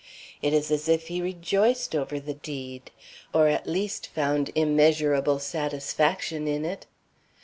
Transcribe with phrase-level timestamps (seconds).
[0.41, 2.89] It is as if he rejoiced over the deed,
[3.35, 6.87] or at least found immeasurable satisfaction in it."